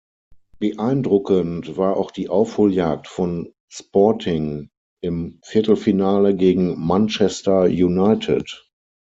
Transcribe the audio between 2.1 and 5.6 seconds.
Aufholjagd von Sporting im